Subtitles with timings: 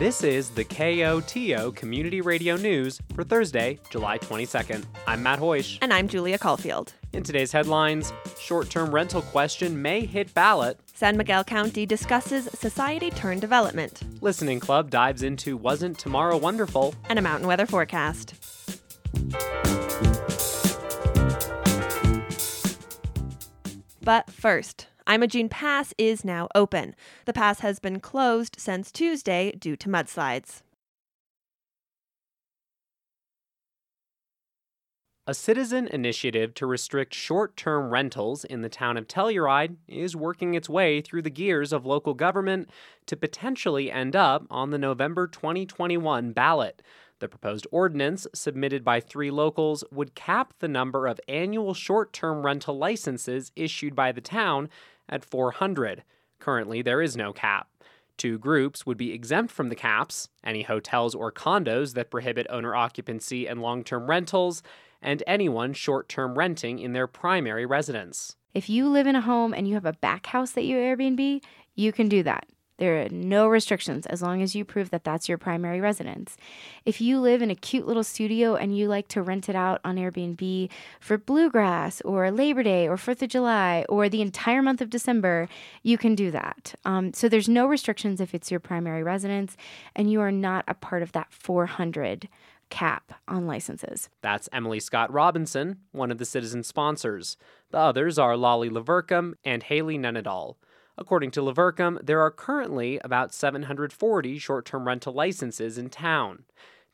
[0.00, 4.86] This is the KOTO Community Radio News for Thursday, July 22nd.
[5.06, 5.76] I'm Matt Hoish.
[5.82, 6.94] And I'm Julia Caulfield.
[7.12, 8.10] In today's headlines,
[8.40, 10.80] short term rental question may hit ballot.
[10.94, 14.00] San Miguel County discusses society turn development.
[14.22, 16.94] Listening Club dives into Wasn't Tomorrow Wonderful?
[17.10, 18.32] And a mountain weather forecast.
[24.02, 26.94] But first, Imogene Pass is now open.
[27.24, 30.62] The pass has been closed since Tuesday due to mudslides.
[35.26, 40.54] A citizen initiative to restrict short term rentals in the town of Telluride is working
[40.54, 42.70] its way through the gears of local government
[43.06, 46.82] to potentially end up on the November 2021 ballot.
[47.20, 52.44] The proposed ordinance, submitted by three locals, would cap the number of annual short term
[52.44, 54.70] rental licenses issued by the town
[55.10, 56.02] at 400.
[56.38, 57.68] Currently, there is no cap.
[58.16, 62.74] Two groups would be exempt from the caps any hotels or condos that prohibit owner
[62.74, 64.62] occupancy and long term rentals,
[65.02, 68.36] and anyone short term renting in their primary residence.
[68.52, 71.42] If you live in a home and you have a back house that you Airbnb,
[71.74, 72.46] you can do that.
[72.80, 76.38] There are no restrictions as long as you prove that that's your primary residence.
[76.86, 79.82] If you live in a cute little studio and you like to rent it out
[79.84, 84.80] on Airbnb for Bluegrass or Labor Day or 4th of July or the entire month
[84.80, 85.46] of December,
[85.82, 86.74] you can do that.
[86.86, 89.58] Um, so there's no restrictions if it's your primary residence
[89.94, 92.30] and you are not a part of that 400
[92.70, 94.08] cap on licenses.
[94.22, 97.36] That's Emily Scott Robinson, one of the citizen sponsors.
[97.72, 100.54] The others are Lolly Lavercum and Haley Nenadal.
[100.98, 106.44] According to Lavercum, there are currently about 740 short term rental licenses in town.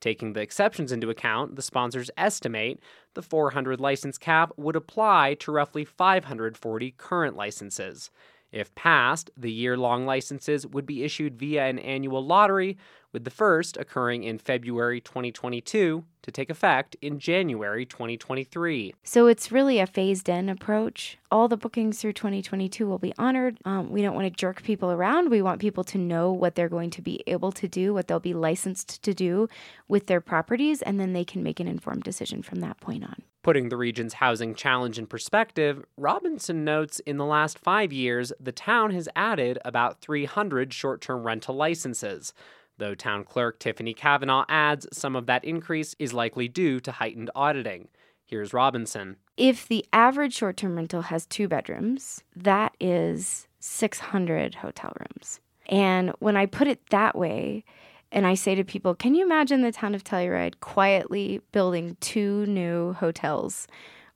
[0.00, 2.80] Taking the exceptions into account, the sponsors estimate
[3.14, 8.10] the 400 license cap would apply to roughly 540 current licenses.
[8.52, 12.78] If passed, the year long licenses would be issued via an annual lottery,
[13.12, 18.94] with the first occurring in February 2022 to take effect in January 2023.
[19.04, 21.18] So it's really a phased in approach.
[21.30, 23.58] All the bookings through 2022 will be honored.
[23.64, 25.30] Um, we don't want to jerk people around.
[25.30, 28.18] We want people to know what they're going to be able to do, what they'll
[28.20, 29.48] be licensed to do
[29.88, 33.22] with their properties, and then they can make an informed decision from that point on.
[33.42, 38.50] Putting the region's housing challenge in perspective, Robinson notes in the last five years, the
[38.50, 42.32] town has added about 300 short term rental licenses
[42.78, 47.30] though town clerk Tiffany Kavanaugh adds some of that increase is likely due to heightened
[47.34, 47.88] auditing.
[48.24, 49.16] Here's Robinson.
[49.36, 55.40] If the average short term rental has two bedrooms, that is 600 hotel rooms.
[55.68, 57.64] And when I put it that way,
[58.12, 62.46] and I say to people, can you imagine the town of Telluride quietly building two
[62.46, 63.66] new hotels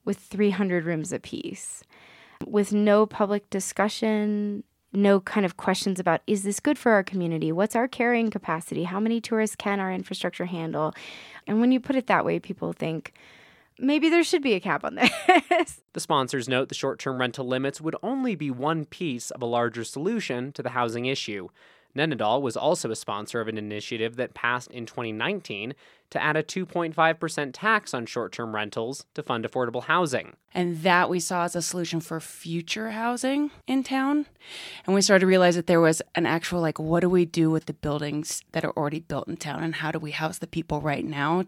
[0.05, 1.83] with 300 rooms apiece?
[2.47, 7.53] With no public discussion, no kind of questions about is this good for our community?
[7.53, 8.85] What's our carrying capacity?
[8.85, 10.95] How many tourists can our infrastructure handle?
[11.47, 13.13] And when you put it that way, people think,
[13.79, 14.95] maybe there should be a cap on
[15.51, 15.81] this.
[15.93, 19.47] The sponsors note the short term rental limits would only be one piece of a
[19.47, 21.49] larger solution to the housing issue.
[21.97, 25.75] Nenadal was also a sponsor of an initiative that passed in 2019
[26.11, 30.35] to add a 2.5% tax on short term rentals to fund affordable housing.
[30.53, 34.27] And that we saw as a solution for future housing in town.
[34.85, 37.51] And we started to realize that there was an actual, like, what do we do
[37.51, 40.49] with the buildings that are already built in town and how do we house the
[40.49, 41.45] people right now?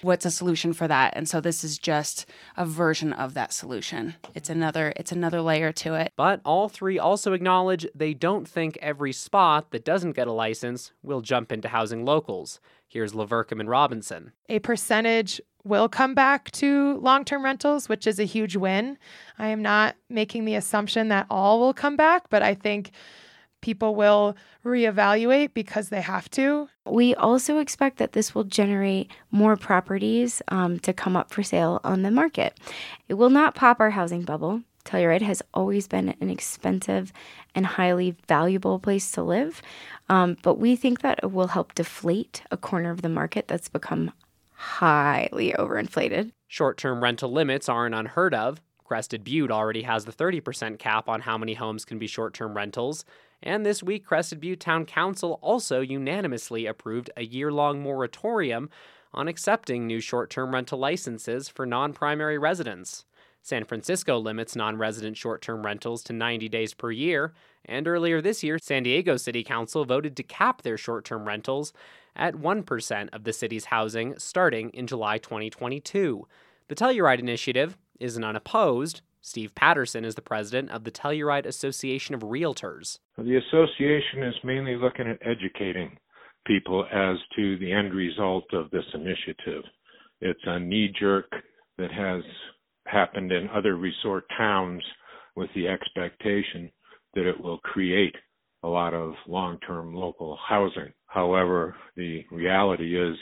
[0.00, 1.12] What's a solution for that?
[1.14, 2.24] And so this is just
[2.56, 4.14] a version of that solution.
[4.34, 6.12] It's another it's another layer to it.
[6.16, 10.92] But all three also acknowledge they don't think every spot that doesn't get a license
[11.02, 12.58] will jump into housing locals.
[12.88, 14.32] Here's Lavercum and Robinson.
[14.48, 18.98] A percentage will come back to long term rentals, which is a huge win.
[19.38, 22.92] I am not making the assumption that all will come back, but I think
[23.60, 26.68] people will reevaluate because they have to.
[26.84, 31.80] We also expect that this will generate more properties um, to come up for sale
[31.82, 32.58] on the market.
[33.08, 34.62] It will not pop our housing bubble.
[34.86, 37.12] Telluride has always been an expensive
[37.54, 39.60] and highly valuable place to live.
[40.08, 43.68] Um, but we think that it will help deflate a corner of the market that's
[43.68, 44.12] become
[44.52, 46.32] highly overinflated.
[46.46, 48.60] Short term rental limits aren't unheard of.
[48.84, 52.56] Crested Butte already has the 30% cap on how many homes can be short term
[52.56, 53.04] rentals.
[53.42, 58.70] And this week, Crested Butte Town Council also unanimously approved a year long moratorium
[59.12, 63.04] on accepting new short term rental licenses for non primary residents.
[63.46, 67.32] San Francisco limits non resident short term rentals to 90 days per year,
[67.64, 71.72] and earlier this year, San Diego City Council voted to cap their short term rentals
[72.16, 76.26] at 1% of the city's housing starting in July 2022.
[76.66, 79.02] The Telluride Initiative isn't unopposed.
[79.20, 82.98] Steve Patterson is the president of the Telluride Association of Realtors.
[83.16, 85.96] The association is mainly looking at educating
[86.48, 89.62] people as to the end result of this initiative.
[90.20, 91.30] It's a knee jerk
[91.78, 92.24] that has
[92.86, 94.82] happened in other resort towns
[95.34, 96.70] with the expectation
[97.14, 98.14] that it will create
[98.62, 100.92] a lot of long term local housing.
[101.06, 103.16] However, the reality is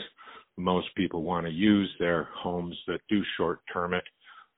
[0.57, 4.05] most people want to use their homes that do short term it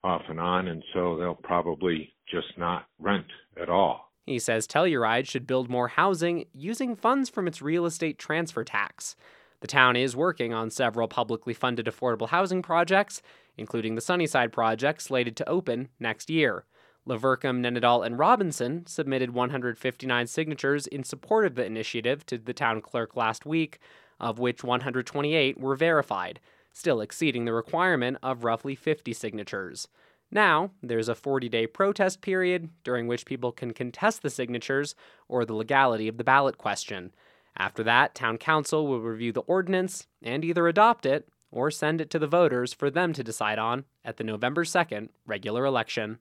[0.03, 3.25] off and on, and so they'll probably just not rent
[3.61, 4.11] at all.
[4.25, 9.15] He says Telluride should build more housing using funds from its real estate transfer tax.
[9.61, 13.21] The town is working on several publicly funded affordable housing projects,
[13.57, 16.65] including the Sunnyside project slated to open next year.
[17.07, 22.81] Lavercombe, Nenadal, and Robinson submitted 159 signatures in support of the initiative to the town
[22.81, 23.79] clerk last week,
[24.19, 26.39] of which 128 were verified,
[26.73, 29.87] still exceeding the requirement of roughly 50 signatures.
[30.29, 34.93] Now, there's a 40 day protest period during which people can contest the signatures
[35.29, 37.13] or the legality of the ballot question.
[37.57, 41.27] After that, Town Council will review the ordinance and either adopt it
[41.57, 45.09] or send it to the voters for them to decide on at the November 2nd
[45.25, 46.19] regular election.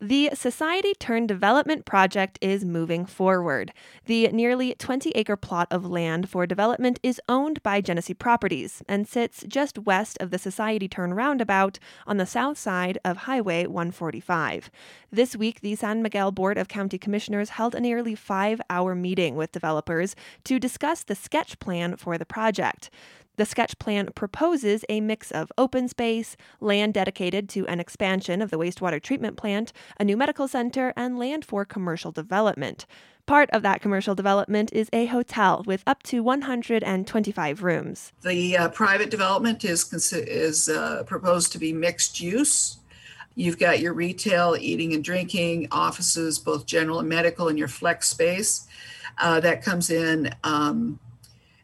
[0.00, 3.72] The Society Turn Development Project is moving forward.
[4.04, 9.08] The nearly 20 acre plot of land for development is owned by Genesee Properties and
[9.08, 14.70] sits just west of the Society Turn roundabout on the south side of Highway 145.
[15.10, 19.34] This week, the San Miguel Board of County Commissioners held a nearly five hour meeting
[19.34, 20.14] with developers
[20.44, 22.90] to discuss the sketch plan for the project.
[23.36, 28.50] The sketch plan proposes a mix of open space, land dedicated to an expansion of
[28.50, 32.86] the wastewater treatment plant, a new medical center, and land for commercial development.
[33.26, 38.12] Part of that commercial development is a hotel with up to 125 rooms.
[38.22, 42.78] The uh, private development is is uh, proposed to be mixed use.
[43.34, 48.08] You've got your retail, eating and drinking, offices, both general and medical, and your flex
[48.08, 48.66] space.
[49.18, 50.98] Uh, that comes in um,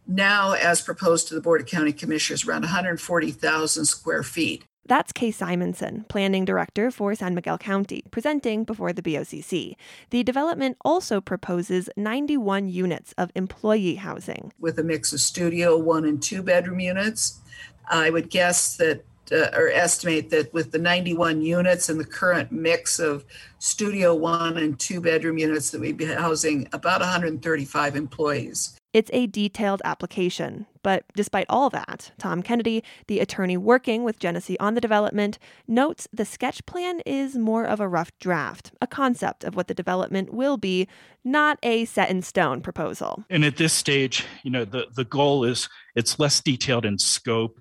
[0.06, 4.64] now, as proposed to the Board of County Commissioners, around 140,000 square feet.
[4.84, 9.76] That's Kay Simonson, Planning Director for San Miguel County, presenting before the BOCC.
[10.10, 14.52] The development also proposes 91 units of employee housing.
[14.58, 17.40] With a mix of studio, one and two bedroom units.
[17.88, 22.50] I would guess that, uh, or estimate that with the 91 units and the current
[22.50, 23.24] mix of
[23.60, 28.76] studio, one and two bedroom units, that we'd be housing about 135 employees.
[28.92, 30.66] It's a detailed application.
[30.82, 36.08] But despite all that, Tom Kennedy, the attorney working with Genesee on the development, notes
[36.12, 40.32] the sketch plan is more of a rough draft, a concept of what the development
[40.32, 40.88] will be,
[41.24, 43.24] not a set in stone proposal.
[43.30, 47.60] And at this stage, you know, the, the goal is it's less detailed in scope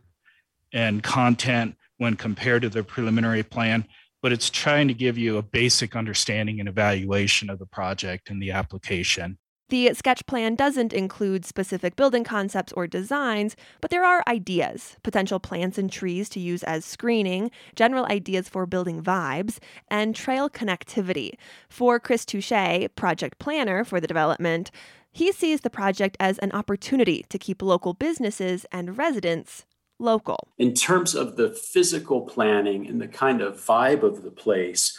[0.74, 3.86] and content when compared to the preliminary plan,
[4.22, 8.42] but it's trying to give you a basic understanding and evaluation of the project and
[8.42, 9.38] the application.
[9.72, 15.40] The sketch plan doesn't include specific building concepts or designs, but there are ideas potential
[15.40, 21.36] plants and trees to use as screening, general ideas for building vibes, and trail connectivity.
[21.70, 24.72] For Chris Touche, project planner for the development,
[25.10, 29.64] he sees the project as an opportunity to keep local businesses and residents
[30.00, 30.50] local.
[30.58, 34.98] In terms of the physical planning and the kind of vibe of the place,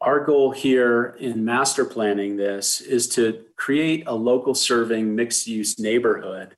[0.00, 5.78] our goal here in master planning this is to create a local serving mixed use
[5.78, 6.56] neighborhood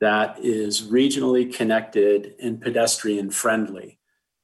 [0.00, 3.98] that is regionally connected and pedestrian friendly.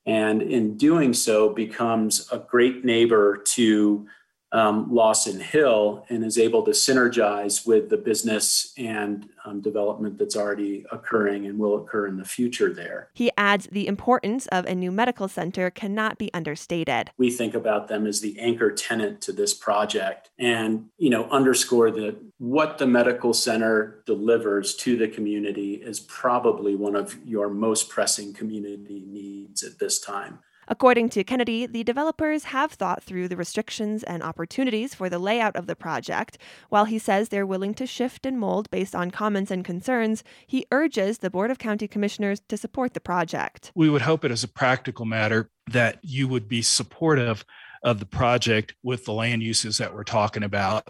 [0.04, 4.06] And in doing so, becomes a great neighbor to
[4.52, 10.36] um, Lawson Hill and is able to synergize with the business and um, development that's
[10.36, 13.10] already occurring and will occur in the future there.
[13.14, 17.10] He adds the importance of a new medical center cannot be understated.
[17.18, 21.90] We think about them as the anchor tenant to this project and, you know, underscore
[21.92, 27.88] that what the medical center delivers to the community is probably one of your most
[27.88, 30.38] pressing community needs at this time.
[30.68, 35.54] According to Kennedy, the developers have thought through the restrictions and opportunities for the layout
[35.54, 36.38] of the project.
[36.70, 40.66] While he says they're willing to shift and mold based on comments and concerns, he
[40.72, 43.70] urges the Board of County Commissioners to support the project.
[43.74, 47.44] We would hope it as a practical matter that you would be supportive
[47.84, 50.88] of the project with the land uses that we're talking about,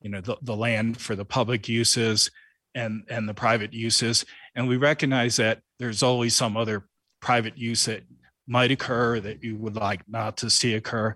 [0.00, 2.30] you know, the, the land for the public uses
[2.76, 4.24] and, and the private uses.
[4.54, 6.86] And we recognize that there's always some other
[7.20, 8.04] private use that
[8.50, 11.14] might occur that you would like not to see occur.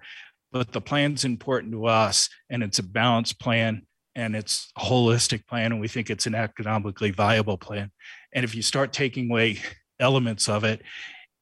[0.53, 3.83] But the plan's important to us, and it's a balanced plan
[4.15, 7.91] and it's a holistic plan, and we think it's an economically viable plan.
[8.33, 9.59] And if you start taking away
[9.99, 10.83] elements of it,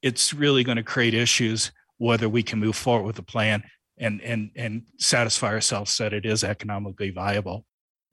[0.01, 3.63] it's really going to create issues whether we can move forward with the plan
[3.99, 7.67] and and and satisfy ourselves that it is economically viable.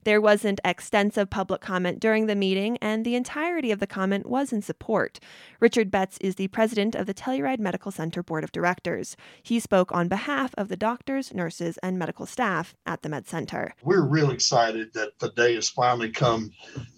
[0.04, 4.50] There wasn't extensive public comment during the meeting, and the entirety of the comment was
[4.50, 5.20] in support.
[5.60, 9.14] Richard Betts is the president of the Telluride Medical Center Board of Directors.
[9.42, 13.74] He spoke on behalf of the doctors, nurses, and medical staff at the Med Center.
[13.82, 16.50] We're really excited that the day has finally come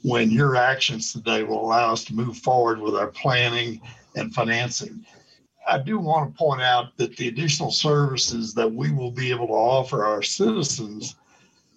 [0.03, 3.81] when your actions today will allow us to move forward with our planning
[4.15, 5.05] and financing.
[5.67, 9.49] I do want to point out that the additional services that we will be able
[9.49, 11.17] to offer our citizens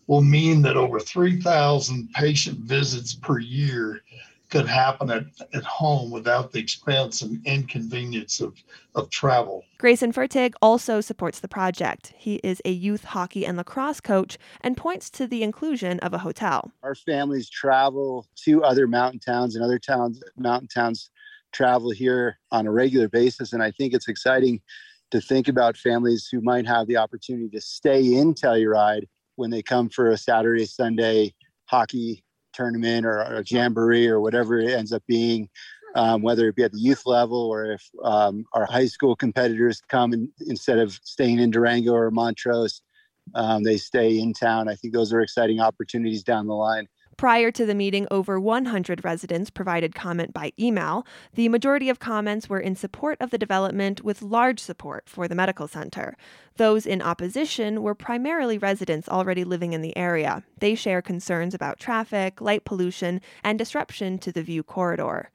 [0.07, 4.01] will mean that over 3,000 patient visits per year
[4.49, 8.55] could happen at, at home without the expense and inconvenience of,
[8.93, 9.63] of travel.
[9.79, 12.13] Grayson Fertig also supports the project.
[12.15, 16.19] He is a youth hockey and lacrosse coach and points to the inclusion of a
[16.19, 16.71] hotel.
[16.83, 21.09] Our families travel to other mountain towns and other towns, mountain towns
[21.51, 23.51] travel here on a regular basis.
[23.51, 24.61] And I think it's exciting
[25.11, 29.61] to think about families who might have the opportunity to stay in Telluride when they
[29.61, 31.33] come for a Saturday, Sunday
[31.65, 32.23] hockey
[32.53, 35.49] tournament or, a jamboree or whatever it ends up being,
[35.95, 39.81] um, whether it be at the youth level or if um, our high school competitors
[39.89, 42.81] come and instead of staying in Durango or Montrose,
[43.33, 44.69] um, they stay in town.
[44.69, 46.87] I think those are exciting opportunities down the line.
[47.17, 51.07] Prior to the meeting, over 100 residents provided comment by email.
[51.33, 55.35] The majority of comments were in support of the development, with large support for the
[55.35, 56.17] medical center.
[56.57, 60.43] Those in opposition were primarily residents already living in the area.
[60.59, 65.29] They share concerns about traffic, light pollution, and disruption to the view corridor.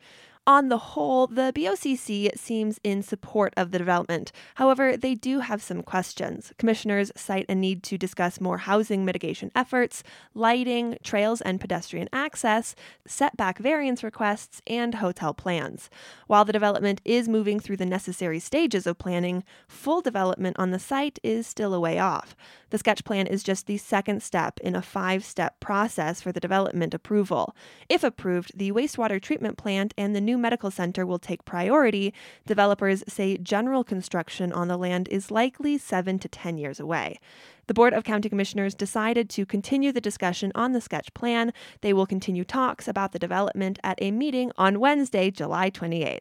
[0.51, 4.33] On the whole, the BOCC seems in support of the development.
[4.57, 6.53] However, they do have some questions.
[6.59, 10.03] Commissioners cite a need to discuss more housing mitigation efforts,
[10.35, 12.75] lighting, trails and pedestrian access,
[13.07, 15.89] setback variance requests, and hotel plans.
[16.27, 20.81] While the development is moving through the necessary stages of planning, full development on the
[20.81, 22.35] site is still a way off.
[22.71, 26.41] The sketch plan is just the second step in a five step process for the
[26.41, 27.55] development approval.
[27.89, 32.13] If approved, the wastewater treatment plant and the new medical center will take priority,
[32.47, 37.19] developers say general construction on the land is likely 7 to 10 years away.
[37.67, 41.53] The Board of County Commissioners decided to continue the discussion on the sketch plan.
[41.83, 46.21] They will continue talks about the development at a meeting on Wednesday, July 28th.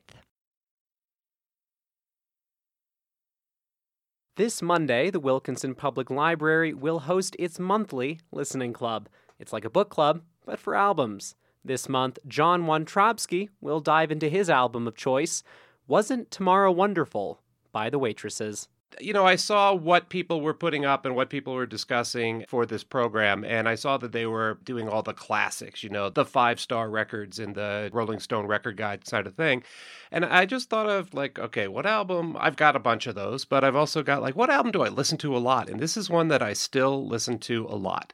[4.35, 9.09] This Monday, the Wilkinson Public Library will host its monthly listening club.
[9.37, 11.35] It's like a book club, but for albums.
[11.63, 15.43] This month, John Wontrobski will dive into his album of choice,
[15.87, 18.69] Wasn't Tomorrow Wonderful, by the Waitresses.
[18.99, 22.65] You know, I saw what people were putting up and what people were discussing for
[22.65, 26.25] this program, and I saw that they were doing all the classics, you know, the
[26.25, 29.63] five star records in the Rolling Stone record guide side of thing.
[30.11, 32.35] And I just thought of like, okay, what album?
[32.39, 34.89] I've got a bunch of those, but I've also got like, what album do I
[34.89, 35.69] listen to a lot?
[35.69, 38.13] And this is one that I still listen to a lot.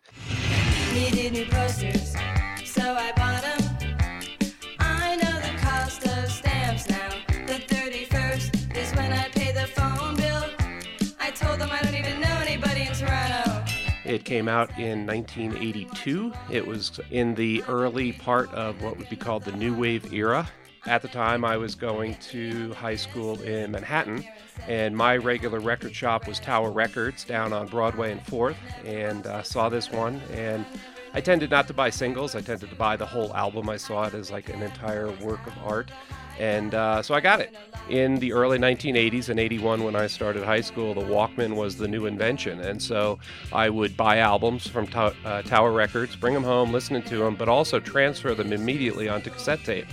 [14.15, 16.31] It came out in 1982.
[16.49, 20.47] It was in the early part of what would be called the New Wave era.
[20.85, 24.23] At the time, I was going to high school in Manhattan,
[24.69, 28.55] and my regular record shop was Tower Records down on Broadway and 4th,
[28.85, 30.21] and uh, saw this one.
[30.31, 30.65] And
[31.13, 33.69] I tended not to buy singles, I tended to buy the whole album.
[33.69, 35.91] I saw it as like an entire work of art.
[36.39, 37.55] And uh, so I got it.
[37.89, 41.87] In the early 1980s and 81, when I started high school, the Walkman was the
[41.87, 42.59] new invention.
[42.59, 43.19] And so
[43.53, 47.35] I would buy albums from to- uh, Tower Records, bring them home, listening to them,
[47.35, 49.87] but also transfer them immediately onto cassette tape.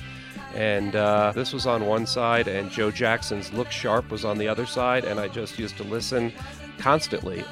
[0.54, 4.49] And uh, this was on one side, and Joe Jackson's Look Sharp was on the
[4.49, 6.32] other side, and I just used to listen
[6.78, 7.44] constantly.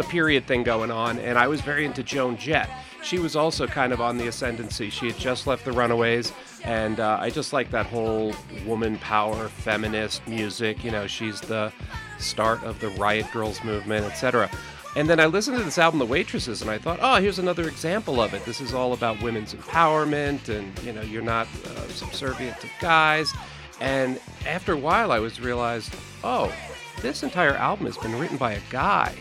[0.00, 2.70] A period thing going on, and I was very into Joan Jett.
[3.02, 4.90] She was also kind of on the ascendancy.
[4.90, 6.32] She had just left the Runaways,
[6.64, 8.34] and uh, I just like that whole
[8.66, 10.84] woman power, feminist music.
[10.84, 11.72] You know, she's the
[12.18, 14.50] start of the Riot Girls movement, etc.
[14.96, 17.68] And then I listened to this album, The Waitresses, and I thought, oh, here's another
[17.68, 18.44] example of it.
[18.44, 23.32] This is all about women's empowerment, and you know, you're not uh, subservient to guys.
[23.80, 26.52] And after a while, I was realized, oh,
[27.00, 29.14] this entire album has been written by a guy.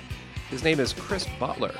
[0.50, 1.76] His name is Chris Butler,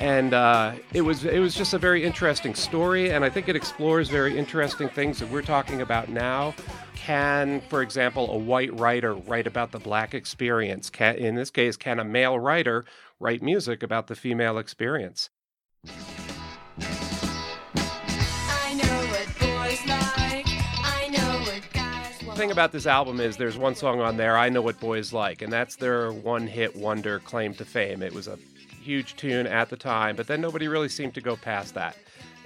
[0.00, 3.56] and uh, it was it was just a very interesting story, and I think it
[3.56, 6.54] explores very interesting things that we're talking about now.
[6.94, 10.88] Can, for example, a white writer write about the black experience?
[10.88, 12.84] Can, in this case, can a male writer
[13.20, 15.30] write music about the female experience?
[22.36, 25.40] Thing about this album is there's one song on there, I Know What Boys Like,
[25.40, 28.02] and that's their one hit wonder claim to fame.
[28.02, 28.38] It was a
[28.82, 31.96] huge tune at the time, but then nobody really seemed to go past that.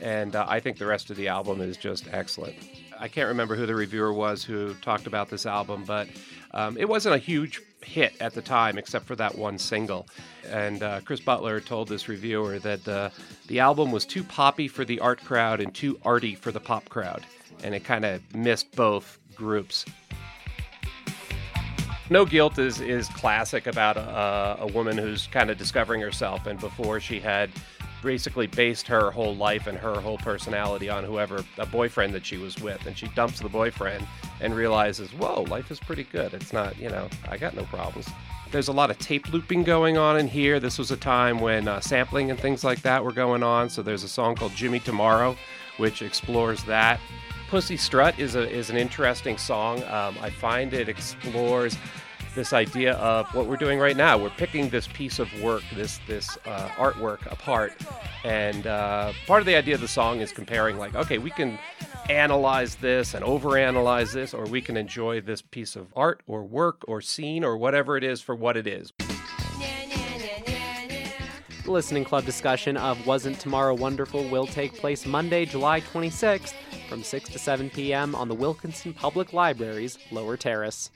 [0.00, 2.54] And uh, I think the rest of the album is just excellent.
[3.00, 6.06] I can't remember who the reviewer was who talked about this album, but
[6.52, 10.06] um, it wasn't a huge hit at the time, except for that one single.
[10.48, 13.10] And uh, Chris Butler told this reviewer that uh,
[13.48, 16.88] the album was too poppy for the art crowd and too arty for the pop
[16.88, 17.26] crowd.
[17.64, 19.86] And it kind of missed both groups.
[22.10, 26.46] No Guilt is, is classic about a, a woman who's kind of discovering herself.
[26.46, 27.50] And before she had
[28.02, 32.36] basically based her whole life and her whole personality on whoever a boyfriend that she
[32.36, 34.06] was with and she dumps the boyfriend
[34.40, 38.08] and realizes whoa life is pretty good it's not you know i got no problems
[38.52, 41.68] there's a lot of tape looping going on in here this was a time when
[41.68, 44.80] uh, sampling and things like that were going on so there's a song called jimmy
[44.80, 45.36] tomorrow
[45.76, 47.00] which explores that
[47.48, 51.76] pussy strut is, a, is an interesting song um, i find it explores
[52.34, 54.16] this idea of what we're doing right now.
[54.16, 57.72] We're picking this piece of work, this this uh, artwork apart,
[58.24, 61.58] and uh, part of the idea of the song is comparing, like, okay, we can
[62.08, 66.82] analyze this and overanalyze this, or we can enjoy this piece of art or work
[66.86, 68.92] or scene or whatever it is for what it is.
[71.70, 76.52] Listening club discussion of Wasn't Tomorrow Wonderful will take place Monday, July 26th
[76.88, 78.12] from 6 to 7 p.m.
[78.16, 80.90] on the Wilkinson Public Library's Lower Terrace.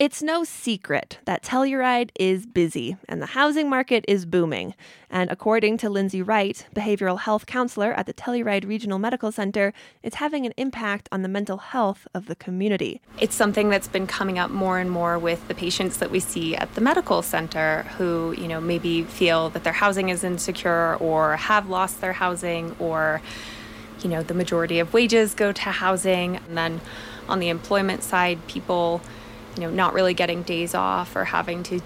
[0.00, 4.74] It's no secret that Telluride is busy and the housing market is booming.
[5.08, 9.72] And according to Lindsay Wright, behavioral health counselor at the Telluride Regional Medical Center,
[10.02, 13.02] it's having an impact on the mental health of the community.
[13.20, 16.56] It's something that's been coming up more and more with the patients that we see
[16.56, 21.36] at the medical center who, you know, maybe feel that their housing is insecure or
[21.36, 23.22] have lost their housing or
[24.02, 26.36] you know, the majority of wages go to housing.
[26.36, 26.80] And then
[27.28, 29.00] on the employment side, people
[29.56, 31.80] you know, not really getting days off or having to,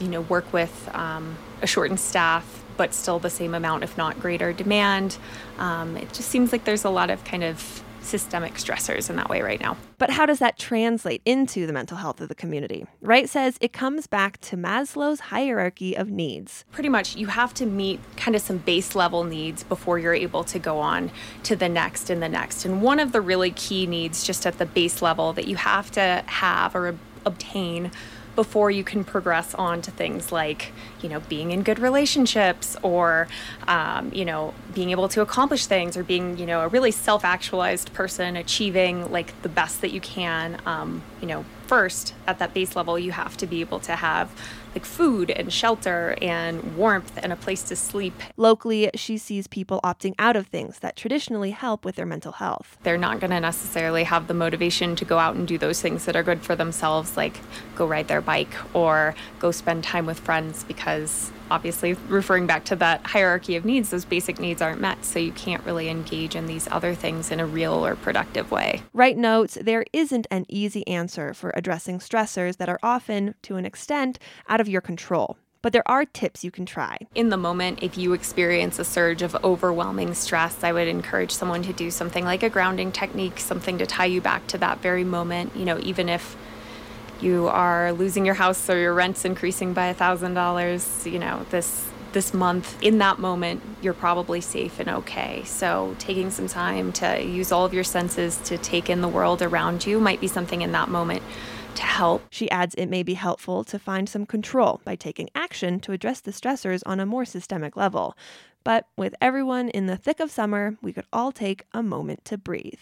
[0.00, 4.18] you know, work with um, a shortened staff, but still the same amount, if not
[4.20, 5.18] greater demand.
[5.58, 9.28] Um, it just seems like there's a lot of kind of systemic stressors in that
[9.28, 9.76] way right now.
[9.98, 12.86] But how does that translate into the mental health of the community?
[13.00, 16.64] Wright says it comes back to Maslow's hierarchy of needs.
[16.72, 20.44] Pretty much, you have to meet kind of some base level needs before you're able
[20.44, 21.10] to go on
[21.44, 22.64] to the next and the next.
[22.64, 25.90] And one of the really key needs, just at the base level, that you have
[25.92, 27.90] to have or obtain
[28.34, 33.28] before you can progress on to things like, you know, being in good relationships or,
[33.68, 37.24] um, you know, being able to accomplish things or being, you know, a really self
[37.24, 40.60] actualized person, achieving like the best that you can.
[40.66, 44.30] Um, you know, first at that base level, you have to be able to have
[44.74, 48.14] like food and shelter and warmth and a place to sleep.
[48.36, 52.78] Locally, she sees people opting out of things that traditionally help with their mental health.
[52.82, 56.04] They're not going to necessarily have the motivation to go out and do those things
[56.06, 57.38] that are good for themselves, like
[57.74, 62.76] go ride their bike or go spend time with friends, because obviously, referring back to
[62.76, 65.04] that hierarchy of needs, those basic needs aren't met.
[65.04, 68.82] So you can't really engage in these other things in a real or productive way.
[68.94, 73.66] Wright notes there isn't an easy answer for addressing stressors that are often, to an
[73.66, 76.98] extent, out of your control but there are tips you can try.
[77.14, 81.62] In the moment, if you experience a surge of overwhelming stress, I would encourage someone
[81.62, 85.04] to do something like a grounding technique, something to tie you back to that very
[85.04, 85.54] moment.
[85.54, 86.36] You know, even if
[87.22, 91.46] you are losing your house or your rent's increasing by a thousand dollars, you know,
[91.50, 96.92] this this month in that moment you're probably safe and okay so taking some time
[96.92, 100.28] to use all of your senses to take in the world around you might be
[100.28, 101.22] something in that moment
[101.74, 102.22] to help.
[102.30, 106.20] She adds it may be helpful to find some control by taking action to address
[106.20, 108.16] the stressors on a more systemic level.
[108.64, 112.38] But with everyone in the thick of summer, we could all take a moment to
[112.38, 112.78] breathe.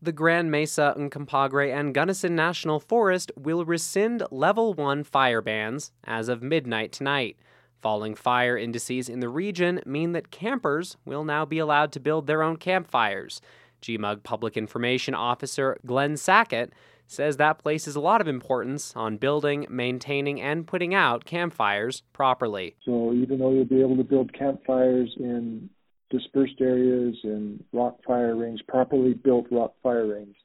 [0.00, 6.28] The Grand Mesa, Uncompahgre, and Gunnison National Forest will rescind Level 1 fire bans as
[6.28, 7.36] of midnight tonight.
[7.80, 12.26] Falling fire indices in the region mean that campers will now be allowed to build
[12.26, 13.40] their own campfires.
[13.82, 16.72] GMUG Public Information Officer Glenn Sackett
[17.06, 22.76] says that places a lot of importance on building, maintaining, and putting out campfires properly.
[22.84, 25.70] So even though you'll be able to build campfires in
[26.10, 30.36] dispersed areas and rock fire rings, properly built rock fire rings.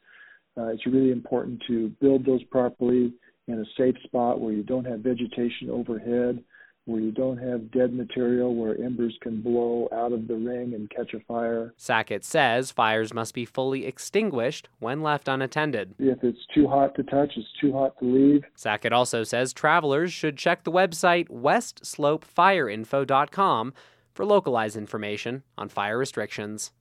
[0.57, 3.13] Uh, it's really important to build those properly
[3.47, 6.43] in a safe spot where you don't have vegetation overhead
[6.85, 10.89] where you don't have dead material where embers can blow out of the ring and
[10.89, 11.73] catch a fire.
[11.77, 15.95] Sackett says fires must be fully extinguished when left unattended.
[15.97, 18.43] If it's too hot to touch, it's too hot to leave.
[18.55, 23.73] Sackett also says travelers should check the website westslopeFireinfo.com
[24.13, 26.71] for localized information on fire restrictions.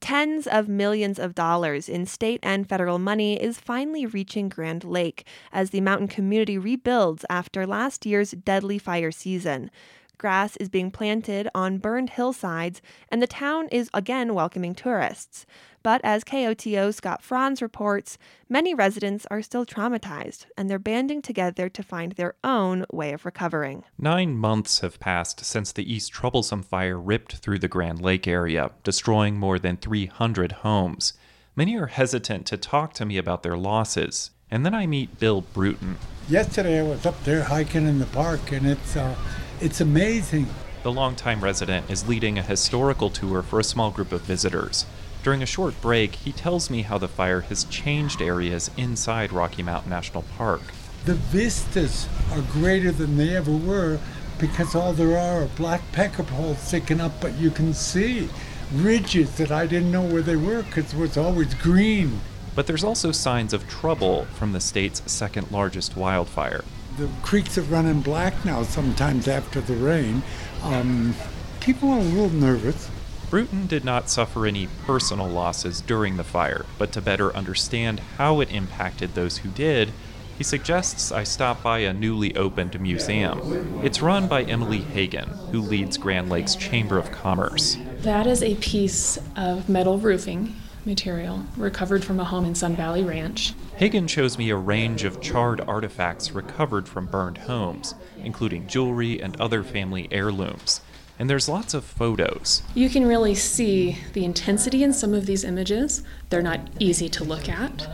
[0.00, 5.26] Tens of millions of dollars in state and federal money is finally reaching Grand Lake
[5.50, 9.70] as the mountain community rebuilds after last year's deadly fire season.
[10.18, 15.46] Grass is being planted on burned hillsides, and the town is again welcoming tourists.
[15.82, 18.16] But as KOTO Scott Franz reports,
[18.48, 23.26] many residents are still traumatized, and they're banding together to find their own way of
[23.26, 23.84] recovering.
[23.98, 28.70] Nine months have passed since the East Troublesome fire ripped through the Grand Lake area,
[28.82, 31.12] destroying more than 300 homes.
[31.56, 35.42] Many are hesitant to talk to me about their losses, and then I meet Bill
[35.42, 35.98] Bruton.
[36.28, 39.14] Yesterday I was up there hiking in the park, and it's uh,
[39.60, 40.46] it's amazing.
[40.82, 44.86] The longtime resident is leading a historical tour for a small group of visitors.
[45.22, 49.62] During a short break, he tells me how the fire has changed areas inside Rocky
[49.62, 50.60] Mountain National Park.
[51.06, 53.98] The vistas are greater than they ever were
[54.38, 58.28] because all there are are black pecker poles sticking up, but you can see
[58.72, 62.20] ridges that I didn't know where they were because it was always green.
[62.54, 66.64] But there's also signs of trouble from the state's second largest wildfire.
[66.96, 70.22] The creeks are running black now sometimes after the rain.
[70.62, 71.14] Um,
[71.60, 72.88] people are a little nervous.
[73.30, 78.38] Bruton did not suffer any personal losses during the fire, but to better understand how
[78.38, 79.92] it impacted those who did,
[80.38, 83.80] he suggests I stop by a newly opened museum.
[83.82, 87.76] It's run by Emily Hagan, who leads Grand Lakes Chamber of Commerce.
[87.98, 90.54] That is a piece of metal roofing
[90.86, 93.54] material recovered from a home in Sun Valley Ranch.
[93.76, 99.40] Hagan shows me a range of charred artifacts recovered from burned homes, including jewelry and
[99.40, 100.80] other family heirlooms
[101.18, 102.62] and there's lots of photos.
[102.74, 106.02] You can really see the intensity in some of these images.
[106.30, 107.88] They're not easy to look at.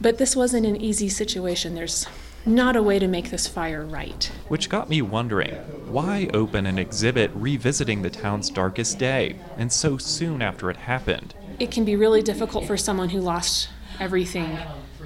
[0.00, 1.74] But this wasn't an easy situation.
[1.74, 2.06] There's
[2.46, 4.30] not a way to make this fire right.
[4.48, 5.54] Which got me wondering
[5.90, 11.34] why open an exhibit revisiting the town's darkest day and so soon after it happened?
[11.58, 13.68] It can be really difficult for someone who lost
[14.00, 14.58] everything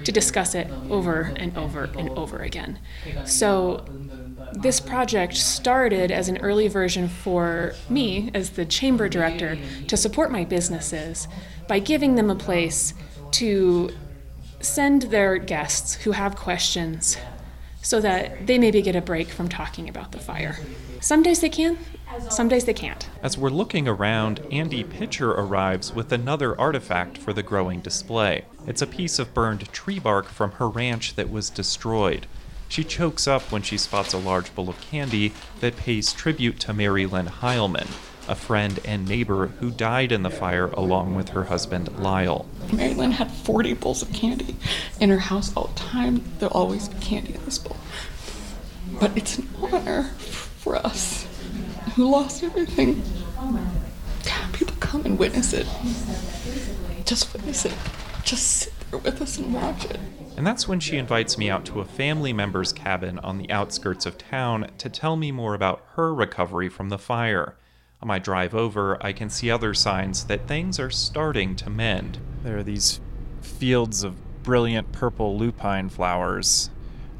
[0.03, 2.79] to discuss it over and over and over again.
[3.25, 3.85] So
[4.53, 9.57] this project started as an early version for me, as the chamber director,
[9.87, 11.27] to support my businesses
[11.67, 12.93] by giving them a place
[13.31, 13.91] to
[14.61, 17.17] send their guests who have questions
[17.89, 20.59] so that they maybe get a break from talking about the fire.
[21.01, 21.75] Some days they can,
[22.29, 23.09] some days they can't.
[23.23, 28.45] As we're looking around, Andy Pitcher arrives with another artifact for the growing display.
[28.67, 32.27] It's a piece of burned tree bark from her ranch that was destroyed.
[32.67, 36.73] She chokes up when she spots a large bowl of candy that pays tribute to
[36.75, 37.87] Marilyn Hileman,
[38.27, 42.45] a friend and neighbor who died in the fire along with her husband Lyle.
[42.71, 44.55] Marilyn had 40 bowls of candy
[44.99, 46.23] in her house all the time.
[46.37, 47.78] There'll always be candy in this bowl.
[48.99, 51.25] But it's an honor for us
[51.95, 53.01] who lost everything.
[54.53, 55.67] People come and witness it.
[57.05, 57.73] Just witness it.
[58.23, 59.99] Just sit there with us and watch it.
[60.35, 64.05] And that's when she invites me out to a family member's cabin on the outskirts
[64.05, 67.55] of town to tell me more about her recovery from the fire.
[68.01, 72.19] On my drive over, I can see other signs that things are starting to mend.
[72.43, 73.01] There are these
[73.41, 76.69] fields of brilliant purple lupine flowers,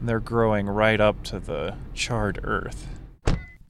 [0.01, 2.87] they're growing right up to the charred earth.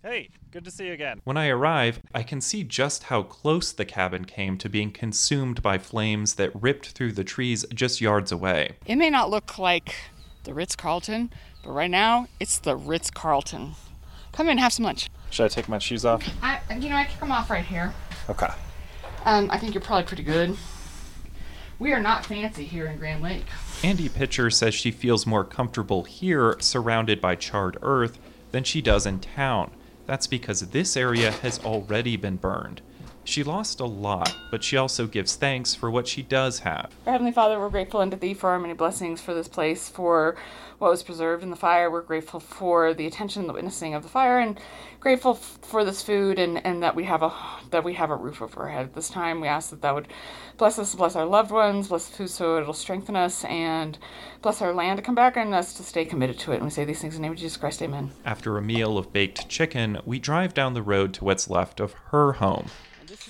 [0.01, 1.19] Hey, good to see you again.
[1.25, 5.61] When I arrive, I can see just how close the cabin came to being consumed
[5.61, 8.77] by flames that ripped through the trees just yards away.
[8.85, 9.95] It may not look like
[10.45, 11.31] the Ritz Carlton,
[11.63, 13.73] but right now it's the Ritz Carlton.
[14.31, 15.09] Come in, have some lunch.
[15.31, 16.23] Should I take my shoes off?
[16.41, 17.93] I, you know, I can come off right here.
[18.29, 18.49] Okay.
[19.25, 20.55] Um, I think you're probably pretty good.
[21.77, 23.45] We are not fancy here in Grand Lake.
[23.81, 28.19] Andy Pitcher says she feels more comfortable here, surrounded by charred earth,
[28.51, 29.71] than she does in town.
[30.05, 32.81] That's because this area has already been burned.
[33.23, 36.91] She lost a lot, but she also gives thanks for what she does have.
[37.05, 40.35] Our Heavenly Father, we're grateful unto Thee for our many blessings for this place, for
[40.79, 41.91] what was preserved in the fire.
[41.91, 44.59] We're grateful for the attention, the witnessing of the fire, and
[44.99, 47.31] grateful f- for this food and, and that we have a
[47.69, 49.41] that we have a roof over our head at this time.
[49.41, 50.07] We ask that that would
[50.57, 53.97] bless us, bless our loved ones, bless the food so it'll strengthen us, and
[54.41, 56.55] bless our land to come back and us to stay committed to it.
[56.55, 58.11] And we say these things in the name of Jesus Christ, Amen.
[58.25, 61.93] After a meal of baked chicken, we drive down the road to what's left of
[62.11, 62.67] her home.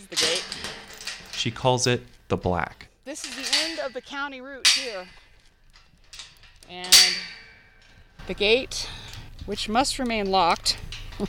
[0.10, 0.46] The gate.
[1.34, 2.88] She calls it the Black.
[3.06, 5.06] This is the end of the county route here.
[6.70, 6.96] And
[8.28, 8.88] The gate,
[9.46, 10.78] which must remain locked,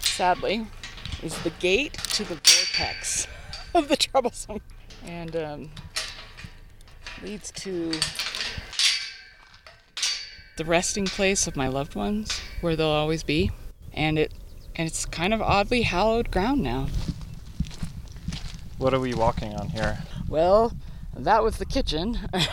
[0.00, 0.66] sadly,
[1.22, 3.26] is the gate to the vortex
[3.74, 4.60] of the troublesome
[5.06, 5.70] and um,
[7.22, 7.92] leads to
[10.56, 13.50] the resting place of my loved ones where they'll always be
[13.92, 14.32] and it
[14.76, 16.86] and it's kind of oddly hallowed ground now
[18.84, 19.96] What are we walking on here?
[20.28, 20.74] well
[21.16, 22.50] that was the kitchen that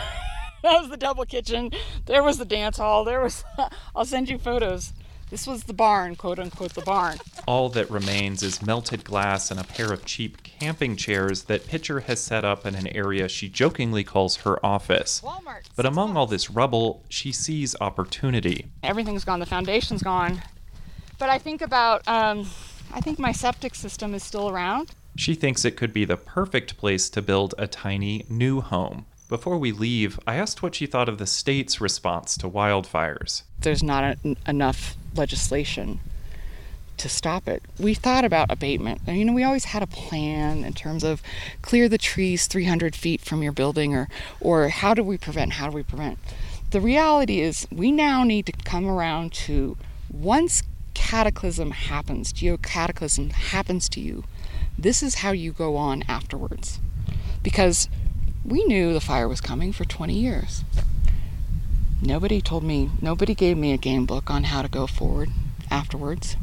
[0.62, 1.70] was the double kitchen
[2.06, 3.44] there was the dance hall there was
[3.94, 4.94] i'll send you photos
[5.28, 9.60] this was the barn quote unquote the barn All that remains is melted glass and
[9.60, 13.50] a pair of cheap camping chairs that Pitcher has set up in an area she
[13.50, 15.20] jokingly calls her office.
[15.22, 15.64] Walmart.
[15.76, 18.68] But among all this rubble, she sees opportunity.
[18.82, 20.40] everything's gone the foundation's gone
[21.18, 22.46] but i think about um,
[22.94, 26.76] i think my septic system is still around She thinks it could be the perfect
[26.76, 29.06] place to build a tiny new home.
[29.28, 33.42] Before we leave, I asked what she thought of the state's response to wildfires.
[33.60, 36.00] there's not enough legislation
[36.98, 37.62] to stop it.
[37.78, 39.00] We thought about abatement.
[39.06, 41.22] And, you know, we always had a plan in terms of
[41.62, 44.08] clear the trees 300 feet from your building, or
[44.40, 45.54] or how do we prevent?
[45.54, 46.18] How do we prevent?
[46.70, 49.76] The reality is, we now need to come around to
[50.12, 50.62] once
[50.94, 54.24] cataclysm happens, geocataclysm happens to you.
[54.78, 56.80] This is how you go on afterwards,
[57.42, 57.88] because
[58.44, 60.64] we knew the fire was coming for 20 years.
[62.00, 65.30] Nobody told me, nobody gave me a game book on how to go forward
[65.70, 66.36] afterwards.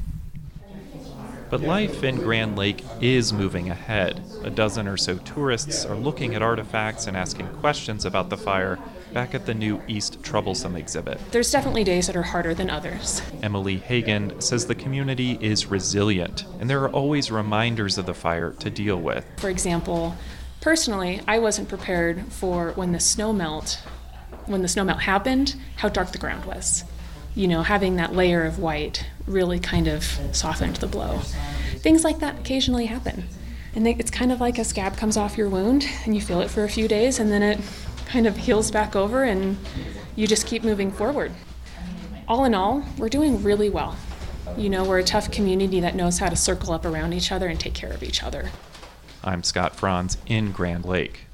[1.50, 4.24] But life in Grand Lake is moving ahead.
[4.44, 8.78] A dozen or so tourists are looking at artifacts and asking questions about the fire
[9.13, 11.19] back at the new East Troublesome exhibit.
[11.32, 13.22] There's definitely days that are harder than others.
[13.43, 18.52] Emily Hagen says the community is resilient, and there are always reminders of the fire
[18.60, 19.26] to deal with.
[19.38, 20.15] For example,
[20.62, 23.82] personally, I wasn't prepared for when the snow melt,
[24.45, 26.84] when the snow melt happened, how dark the ground was.
[27.36, 31.19] You know, having that layer of white really kind of softened the blow.
[31.78, 33.26] Things like that occasionally happen.
[33.76, 36.41] And they, it's kind of like a scab comes off your wound and you feel
[36.41, 37.60] it for a few days and then it
[38.10, 39.56] kind of heals back over and
[40.15, 41.32] you just keep moving forward.
[42.28, 43.95] All in all, we're doing really well.
[44.58, 47.48] You know, we're a tough community that knows how to circle up around each other
[47.48, 48.50] and take care of each other.
[49.24, 51.26] I'm Scott Franz in Grand Lake.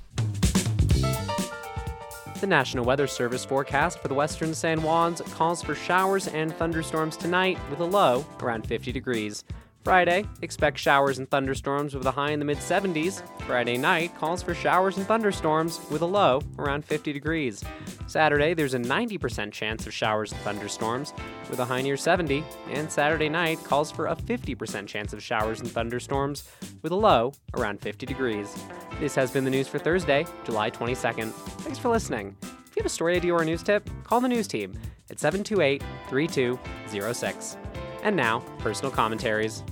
[2.42, 7.16] The National Weather Service forecast for the western San Juans calls for showers and thunderstorms
[7.16, 9.46] tonight with a low around 50 degrees.
[9.86, 13.22] Friday, expect showers and thunderstorms with a high in the mid 70s.
[13.42, 17.64] Friday night calls for showers and thunderstorms with a low around 50 degrees.
[18.08, 21.14] Saturday, there's a 90% chance of showers and thunderstorms
[21.52, 22.44] with a high near 70.
[22.72, 26.50] And Saturday night calls for a 50% chance of showers and thunderstorms
[26.82, 28.58] with a low around 50 degrees.
[29.00, 31.32] This has been the news for Thursday, July 22nd.
[31.62, 32.36] Thanks for listening.
[32.42, 34.74] If you have a story idea or a news tip, call the news team
[35.12, 37.58] at 728 3206.
[38.02, 39.64] And now, personal commentaries.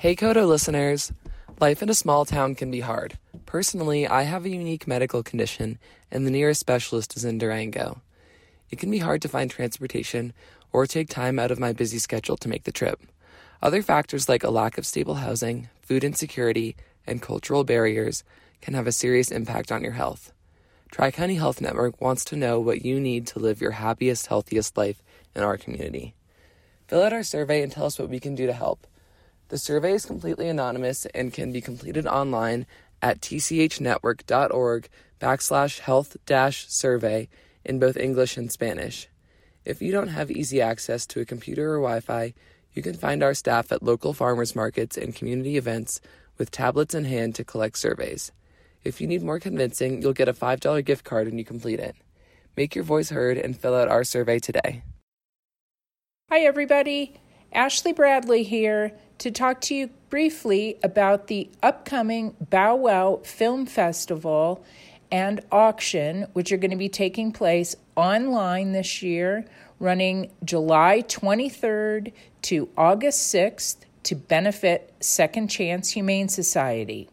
[0.00, 1.12] Hey KOTO listeners!
[1.60, 3.18] Life in a small town can be hard.
[3.44, 5.78] Personally, I have a unique medical condition,
[6.10, 8.00] and the nearest specialist is in Durango.
[8.70, 10.32] It can be hard to find transportation
[10.72, 12.98] or take time out of my busy schedule to make the trip.
[13.60, 18.24] Other factors like a lack of stable housing, food insecurity, and cultural barriers
[18.62, 20.32] can have a serious impact on your health.
[20.90, 24.78] Tri County Health Network wants to know what you need to live your happiest, healthiest
[24.78, 25.02] life
[25.36, 26.14] in our community.
[26.88, 28.86] Fill out our survey and tell us what we can do to help.
[29.50, 32.66] The survey is completely anonymous and can be completed online
[33.02, 34.88] at tchnetwork.org
[35.20, 37.28] backslash health dash survey
[37.64, 39.08] in both English and Spanish.
[39.64, 42.32] If you don't have easy access to a computer or Wi Fi,
[42.74, 46.00] you can find our staff at local farmers markets and community events
[46.38, 48.30] with tablets in hand to collect surveys.
[48.84, 51.96] If you need more convincing, you'll get a $5 gift card when you complete it.
[52.56, 54.84] Make your voice heard and fill out our survey today.
[56.30, 57.20] Hi, everybody.
[57.52, 64.64] Ashley Bradley here to talk to you briefly about the upcoming Bow Wow Film Festival
[65.10, 69.44] and auction, which are going to be taking place online this year,
[69.80, 77.08] running July 23rd to August 6th to benefit Second Chance Humane Society.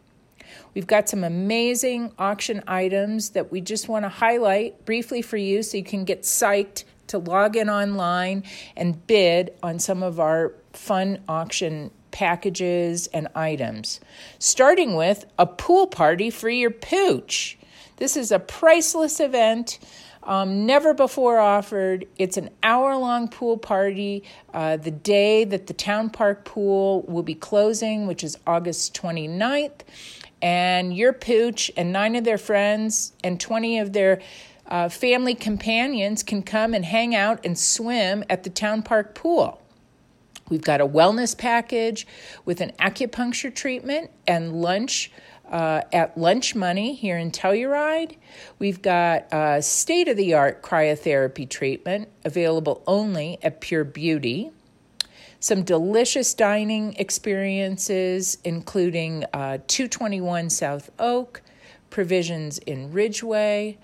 [0.72, 5.64] We've got some amazing auction items that we just want to highlight briefly for you
[5.64, 8.44] so you can get psyched to log in online
[8.76, 14.00] and bid on some of our fun auction packages and items.
[14.38, 17.58] Starting with a pool party for your pooch.
[17.96, 19.78] This is a priceless event.
[20.22, 22.06] Um, never before offered.
[22.18, 27.22] It's an hour long pool party uh, the day that the town park pool will
[27.22, 29.80] be closing, which is August 29th.
[30.40, 34.20] And your pooch and nine of their friends and 20 of their
[34.68, 39.60] Uh, family companions can come and hang out and swim at the town park pool.
[40.50, 42.06] We've got a wellness package
[42.44, 45.10] with an acupuncture treatment and lunch
[45.50, 48.16] uh, at Lunch Money here in Telluride.
[48.58, 54.50] We've got a state of the art cryotherapy treatment available only at Pure Beauty.
[55.40, 61.42] Some delicious dining experiences, including uh, 221 South Oak,
[61.90, 63.78] Provisions in Ridgway,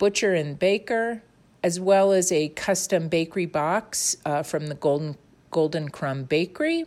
[0.00, 1.22] Butcher and Baker,
[1.62, 5.18] as well as a custom bakery box uh, from the Golden,
[5.50, 6.86] Golden Crumb Bakery.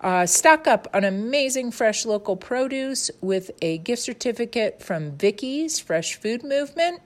[0.00, 6.14] Uh, stock up on amazing fresh local produce with a gift certificate from Vicky's Fresh
[6.16, 7.02] Food Movement.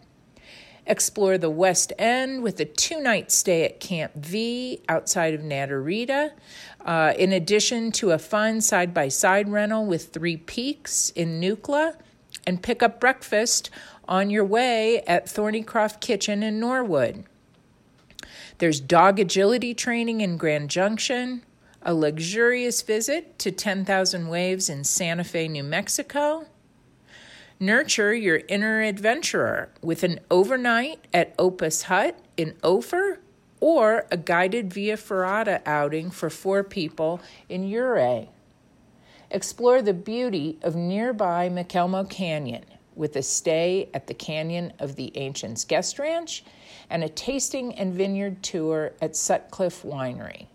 [0.87, 6.31] Explore the West End with a two night stay at Camp V outside of Naturita,
[6.85, 11.97] uh, in addition to a fun side by side rental with Three Peaks in Nucla,
[12.47, 13.71] and pick up breakfast
[14.09, 17.25] on your way at Thornycroft Kitchen in Norwood.
[18.59, 21.43] There's dog agility training in Grand Junction,
[21.83, 26.47] a luxurious visit to 10,000 Waves in Santa Fe, New Mexico.
[27.59, 33.21] Nurture your inner adventurer with an overnight at Opus Hut in Ophir
[33.61, 38.29] or a guided Via Ferrata outing for four people in Ouray.
[39.31, 42.65] Explore the beauty of nearby McElmo Canyon
[42.97, 46.45] with a stay at the Canyon of the Ancients Guest Ranch
[46.91, 50.47] and a tasting and vineyard tour at Sutcliffe Winery.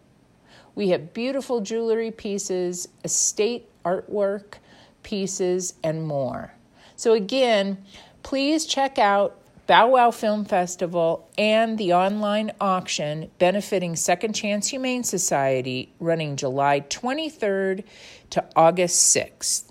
[0.76, 4.56] We have beautiful jewelry pieces, estate artwork
[5.04, 6.54] pieces, and more.
[6.96, 7.84] So, again,
[8.24, 15.04] please check out Bow Wow Film Festival and the online auction benefiting Second Chance Humane
[15.04, 17.84] Society running July 23rd
[18.32, 19.71] to August 6th.